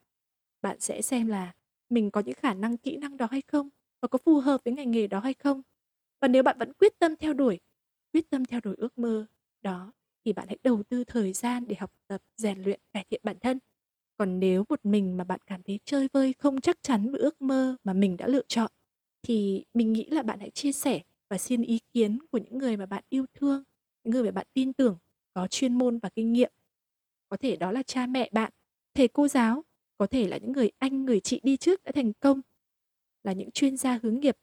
Bạn 0.62 0.80
sẽ 0.80 1.02
xem 1.02 1.28
là 1.28 1.54
mình 1.90 2.12
có 2.12 2.22
những 2.22 2.36
khả 2.36 2.54
năng 2.54 2.78
kỹ 2.78 2.98
năng 2.98 3.18
đó 3.18 3.28
hay 3.32 3.42
không? 3.48 3.70
Và 4.02 4.08
có 4.08 4.18
phù 4.26 4.40
hợp 4.40 4.62
với 4.66 4.74
ngành 4.74 4.92
nghề 4.92 5.08
đó 5.08 5.20
hay 5.20 5.34
không? 5.34 5.62
Và 6.22 6.28
nếu 6.28 6.44
bạn 6.44 6.58
vẫn 6.60 6.74
quyết 6.74 7.00
tâm 7.00 7.16
theo 7.16 7.34
đuổi 7.34 7.60
quyết 8.14 8.30
tâm 8.30 8.46
theo 8.46 8.60
đuổi 8.64 8.76
ước 8.78 8.98
mơ 8.98 9.26
đó 9.62 9.94
thì 10.26 10.34
bạn 10.34 10.48
hãy 10.48 10.58
đầu 10.64 10.84
tư 10.84 11.04
thời 11.04 11.34
gian 11.34 11.68
để 11.68 11.76
học 11.80 11.92
tập 12.08 12.22
rèn 12.38 12.64
luyện 12.64 12.80
cải 12.94 13.06
thiện 13.10 13.22
bản 13.24 13.40
thân. 13.40 13.60
Còn 14.18 14.40
nếu 14.40 14.66
một 14.70 14.80
mình 14.86 15.18
mà 15.18 15.24
bạn 15.24 15.40
cảm 15.46 15.64
thấy 15.64 15.80
chơi 15.86 16.08
vơi 16.14 16.34
không 16.34 16.62
chắc 16.62 16.78
chắn 16.84 17.12
với 17.12 17.22
ước 17.22 17.42
mơ 17.42 17.76
mà 17.84 17.94
mình 17.94 18.18
đã 18.18 18.28
lựa 18.28 18.44
chọn, 18.48 18.72
thì 19.24 19.66
mình 19.74 19.94
nghĩ 19.94 20.06
là 20.10 20.24
bạn 20.24 20.40
hãy 20.40 20.52
chia 20.52 20.72
sẻ 20.72 21.02
và 21.30 21.38
xin 21.38 21.62
ý 21.62 21.80
kiến 21.94 22.20
của 22.32 22.38
những 22.38 22.58
người 22.58 22.78
mà 22.78 22.86
bạn 22.86 23.04
yêu 23.10 23.26
thương, 23.34 23.64
những 24.04 24.12
người 24.12 24.24
mà 24.24 24.32
bạn 24.32 24.48
tin 24.54 24.74
tưởng, 24.74 24.98
có 25.34 25.48
chuyên 25.48 25.74
môn 25.78 26.00
và 26.00 26.10
kinh 26.10 26.34
nghiệm. 26.34 26.52
Có 27.30 27.38
thể 27.38 27.56
đó 27.56 27.72
là 27.72 27.84
cha 27.84 28.08
mẹ 28.08 28.30
bạn, 28.34 28.52
thầy 28.94 29.08
cô 29.08 29.28
giáo, 29.28 29.65
có 29.98 30.08
thể 30.08 30.28
là 30.28 30.38
những 30.38 30.52
người 30.52 30.72
anh, 30.78 31.06
người 31.06 31.20
chị 31.20 31.40
đi 31.44 31.58
trước 31.58 31.84
đã 31.84 31.92
thành 31.92 32.14
công, 32.14 32.42
là 33.24 33.34
những 33.34 33.52
chuyên 33.52 33.78
gia 33.78 34.00
hướng 34.04 34.20
nghiệp, 34.20 34.38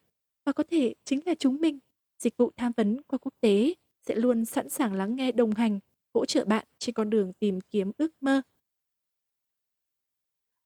và 0.45 0.53
có 0.53 0.65
thể 0.71 0.95
chính 1.05 1.21
là 1.27 1.35
chúng 1.39 1.61
mình. 1.61 1.79
Dịch 2.19 2.37
vụ 2.37 2.51
tham 2.57 2.73
vấn 2.77 3.03
qua 3.03 3.19
quốc 3.19 3.35
tế 3.41 3.75
sẽ 4.07 4.15
luôn 4.15 4.45
sẵn 4.45 4.69
sàng 4.69 4.93
lắng 4.93 5.17
nghe 5.17 5.33
đồng 5.33 5.51
hành, 5.51 5.81
hỗ 6.15 6.27
trợ 6.27 6.45
bạn 6.45 6.67
trên 6.79 6.95
con 6.95 7.11
đường 7.11 7.33
tìm 7.33 7.61
kiếm 7.61 7.93
ước 7.99 8.13
mơ. 8.21 8.43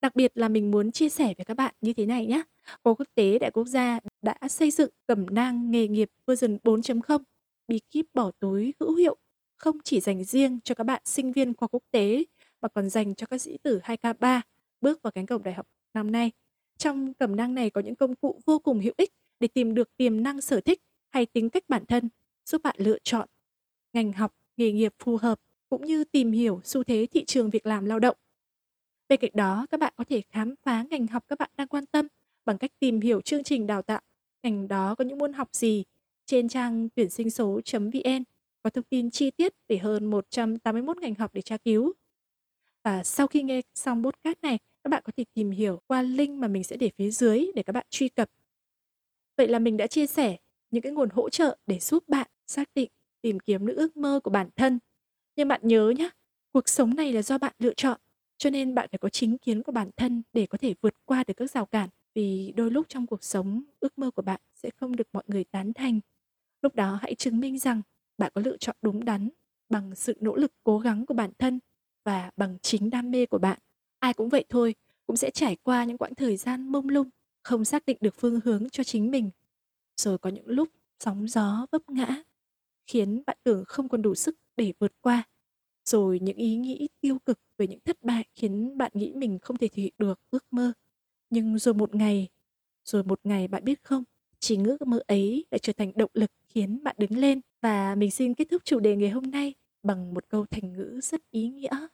Đặc 0.00 0.14
biệt 0.14 0.32
là 0.34 0.48
mình 0.48 0.70
muốn 0.70 0.92
chia 0.92 1.08
sẻ 1.08 1.34
với 1.36 1.44
các 1.44 1.54
bạn 1.54 1.74
như 1.80 1.92
thế 1.92 2.06
này 2.06 2.26
nhé. 2.26 2.42
Khoa 2.82 2.94
quốc 2.94 3.08
tế 3.14 3.38
Đại 3.38 3.50
quốc 3.50 3.66
gia 3.66 3.98
đã 4.22 4.38
xây 4.48 4.70
dựng 4.70 4.90
cẩm 5.06 5.26
nang 5.30 5.70
nghề 5.70 5.88
nghiệp 5.88 6.10
version 6.26 6.58
4.0, 6.64 7.22
bí 7.68 7.78
kíp 7.90 8.06
bỏ 8.14 8.30
túi 8.30 8.74
hữu 8.80 8.94
hiệu, 8.94 9.16
không 9.56 9.78
chỉ 9.84 10.00
dành 10.00 10.24
riêng 10.24 10.58
cho 10.64 10.74
các 10.74 10.84
bạn 10.84 11.02
sinh 11.04 11.32
viên 11.32 11.54
khoa 11.54 11.68
quốc 11.68 11.82
tế 11.90 12.24
mà 12.60 12.68
còn 12.68 12.90
dành 12.90 13.14
cho 13.14 13.26
các 13.26 13.40
sĩ 13.40 13.58
tử 13.58 13.80
2K3 13.84 14.40
bước 14.86 15.02
vào 15.02 15.10
cánh 15.10 15.26
cổng 15.26 15.42
đại 15.42 15.54
học 15.54 15.66
năm 15.94 16.12
nay. 16.12 16.30
Trong 16.78 17.14
cẩm 17.14 17.36
năng 17.36 17.54
này 17.54 17.70
có 17.70 17.80
những 17.80 17.96
công 17.96 18.14
cụ 18.14 18.40
vô 18.46 18.58
cùng 18.58 18.80
hữu 18.80 18.94
ích 18.96 19.10
để 19.40 19.48
tìm 19.48 19.74
được 19.74 19.96
tiềm 19.96 20.22
năng 20.22 20.40
sở 20.40 20.60
thích 20.60 20.82
hay 21.10 21.26
tính 21.26 21.50
cách 21.50 21.64
bản 21.68 21.86
thân, 21.86 22.08
giúp 22.44 22.62
bạn 22.62 22.76
lựa 22.78 22.98
chọn 23.04 23.28
ngành 23.92 24.12
học, 24.12 24.34
nghề 24.56 24.72
nghiệp 24.72 24.94
phù 24.98 25.16
hợp 25.16 25.40
cũng 25.68 25.84
như 25.84 26.04
tìm 26.04 26.32
hiểu 26.32 26.60
xu 26.64 26.84
thế 26.84 27.06
thị 27.10 27.24
trường 27.24 27.50
việc 27.50 27.66
làm 27.66 27.84
lao 27.84 27.98
động. 27.98 28.16
Bên 29.08 29.20
cạnh 29.20 29.30
đó, 29.34 29.66
các 29.70 29.80
bạn 29.80 29.92
có 29.96 30.04
thể 30.04 30.22
khám 30.30 30.54
phá 30.62 30.84
ngành 30.90 31.06
học 31.06 31.24
các 31.28 31.38
bạn 31.38 31.50
đang 31.56 31.68
quan 31.68 31.86
tâm 31.86 32.08
bằng 32.44 32.58
cách 32.58 32.70
tìm 32.78 33.00
hiểu 33.00 33.20
chương 33.20 33.44
trình 33.44 33.66
đào 33.66 33.82
tạo, 33.82 34.00
ngành 34.42 34.68
đó 34.68 34.94
có 34.94 35.04
những 35.04 35.18
môn 35.18 35.32
học 35.32 35.48
gì 35.52 35.84
trên 36.26 36.48
trang 36.48 36.88
tuyển 36.94 37.10
sinh 37.10 37.30
số.vn 37.30 38.24
có 38.62 38.70
thông 38.70 38.84
tin 38.84 39.10
chi 39.10 39.30
tiết 39.30 39.54
về 39.68 39.78
hơn 39.78 40.10
181 40.10 40.96
ngành 40.96 41.14
học 41.14 41.34
để 41.34 41.42
tra 41.42 41.56
cứu. 41.56 41.92
Và 42.86 43.04
sau 43.04 43.26
khi 43.26 43.42
nghe 43.42 43.60
xong 43.74 44.02
podcast 44.04 44.38
này, 44.42 44.58
các 44.86 44.90
bạn 44.90 45.02
có 45.04 45.12
thể 45.16 45.24
tìm 45.34 45.50
hiểu 45.50 45.80
qua 45.86 46.02
link 46.02 46.38
mà 46.38 46.48
mình 46.48 46.64
sẽ 46.64 46.76
để 46.76 46.90
phía 46.98 47.10
dưới 47.10 47.46
để 47.54 47.62
các 47.62 47.72
bạn 47.72 47.86
truy 47.90 48.08
cập. 48.08 48.30
Vậy 49.36 49.48
là 49.48 49.58
mình 49.58 49.76
đã 49.76 49.86
chia 49.86 50.06
sẻ 50.06 50.36
những 50.70 50.82
cái 50.82 50.92
nguồn 50.92 51.08
hỗ 51.10 51.30
trợ 51.30 51.58
để 51.66 51.78
giúp 51.78 52.04
bạn 52.08 52.26
xác 52.46 52.68
định, 52.74 52.90
tìm 53.22 53.40
kiếm 53.40 53.66
những 53.66 53.76
ước 53.76 53.96
mơ 53.96 54.20
của 54.24 54.30
bản 54.30 54.48
thân. 54.56 54.78
Nhưng 55.36 55.48
bạn 55.48 55.60
nhớ 55.64 55.92
nhé, 55.98 56.10
cuộc 56.52 56.68
sống 56.68 56.94
này 56.94 57.12
là 57.12 57.22
do 57.22 57.38
bạn 57.38 57.52
lựa 57.58 57.74
chọn, 57.74 58.00
cho 58.38 58.50
nên 58.50 58.74
bạn 58.74 58.88
phải 58.92 58.98
có 58.98 59.08
chính 59.08 59.38
kiến 59.38 59.62
của 59.62 59.72
bản 59.72 59.90
thân 59.96 60.22
để 60.32 60.46
có 60.46 60.58
thể 60.58 60.74
vượt 60.80 60.94
qua 61.04 61.24
được 61.26 61.34
các 61.36 61.50
rào 61.50 61.66
cản. 61.66 61.88
Vì 62.14 62.52
đôi 62.56 62.70
lúc 62.70 62.86
trong 62.88 63.06
cuộc 63.06 63.24
sống, 63.24 63.62
ước 63.80 63.98
mơ 63.98 64.10
của 64.10 64.22
bạn 64.22 64.40
sẽ 64.54 64.70
không 64.76 64.96
được 64.96 65.08
mọi 65.12 65.24
người 65.26 65.44
tán 65.44 65.72
thành. 65.72 66.00
Lúc 66.62 66.74
đó 66.74 66.98
hãy 67.02 67.14
chứng 67.14 67.40
minh 67.40 67.58
rằng 67.58 67.82
bạn 68.18 68.32
có 68.34 68.40
lựa 68.44 68.56
chọn 68.56 68.76
đúng 68.82 69.04
đắn 69.04 69.28
bằng 69.68 69.94
sự 69.94 70.16
nỗ 70.20 70.36
lực 70.36 70.52
cố 70.64 70.78
gắng 70.78 71.06
của 71.06 71.14
bản 71.14 71.30
thân 71.38 71.60
và 72.04 72.30
bằng 72.36 72.58
chính 72.62 72.90
đam 72.90 73.10
mê 73.10 73.26
của 73.26 73.38
bạn. 73.38 73.58
Ai 74.06 74.14
cũng 74.14 74.28
vậy 74.28 74.44
thôi, 74.48 74.74
cũng 75.06 75.16
sẽ 75.16 75.30
trải 75.30 75.56
qua 75.62 75.84
những 75.84 75.98
quãng 75.98 76.14
thời 76.14 76.36
gian 76.36 76.68
mông 76.68 76.88
lung, 76.88 77.10
không 77.42 77.64
xác 77.64 77.86
định 77.86 77.96
được 78.00 78.14
phương 78.18 78.40
hướng 78.44 78.68
cho 78.70 78.84
chính 78.84 79.10
mình. 79.10 79.30
Rồi 79.96 80.18
có 80.18 80.30
những 80.30 80.48
lúc 80.48 80.68
sóng 81.00 81.28
gió 81.28 81.66
vấp 81.72 81.88
ngã, 81.88 82.22
khiến 82.86 83.22
bạn 83.26 83.36
tưởng 83.42 83.64
không 83.66 83.88
còn 83.88 84.02
đủ 84.02 84.14
sức 84.14 84.36
để 84.56 84.72
vượt 84.78 84.92
qua. 85.00 85.22
Rồi 85.84 86.20
những 86.20 86.36
ý 86.36 86.56
nghĩ 86.56 86.88
tiêu 87.00 87.18
cực 87.18 87.38
về 87.58 87.66
những 87.66 87.80
thất 87.80 88.02
bại 88.02 88.24
khiến 88.34 88.78
bạn 88.78 88.92
nghĩ 88.94 89.12
mình 89.14 89.38
không 89.38 89.56
thể 89.56 89.68
thực 89.68 89.76
hiện 89.76 89.94
được 89.98 90.20
ước 90.30 90.44
mơ. 90.50 90.72
Nhưng 91.30 91.58
rồi 91.58 91.74
một 91.74 91.94
ngày, 91.94 92.28
rồi 92.84 93.04
một 93.04 93.20
ngày 93.24 93.48
bạn 93.48 93.64
biết 93.64 93.84
không, 93.84 94.04
chỉ 94.38 94.58
ước 94.64 94.86
mơ 94.86 95.00
ấy 95.06 95.44
lại 95.50 95.58
trở 95.58 95.72
thành 95.72 95.92
động 95.94 96.10
lực 96.14 96.30
khiến 96.48 96.84
bạn 96.84 96.96
đứng 96.98 97.18
lên. 97.18 97.40
Và 97.60 97.94
mình 97.94 98.10
xin 98.10 98.34
kết 98.34 98.48
thúc 98.50 98.62
chủ 98.64 98.80
đề 98.80 98.96
ngày 98.96 99.10
hôm 99.10 99.30
nay 99.30 99.54
bằng 99.82 100.14
một 100.14 100.28
câu 100.28 100.46
thành 100.46 100.72
ngữ 100.72 101.00
rất 101.02 101.30
ý 101.30 101.48
nghĩa. 101.48 101.88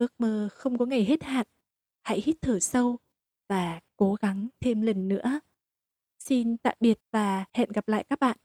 Ước 0.00 0.20
mơ 0.20 0.48
không 0.52 0.78
có 0.78 0.86
ngày 0.86 1.04
hết 1.04 1.22
hạn. 1.22 1.46
Hãy 2.02 2.20
hít 2.24 2.36
thở 2.42 2.60
sâu 2.60 2.98
và 3.48 3.80
cố 3.96 4.14
gắng 4.14 4.48
thêm 4.60 4.82
lần 4.82 5.08
nữa. 5.08 5.40
Xin 6.18 6.56
tạm 6.56 6.74
biệt 6.80 6.98
và 7.12 7.44
hẹn 7.52 7.68
gặp 7.72 7.88
lại 7.88 8.04
các 8.08 8.20
bạn. 8.20 8.36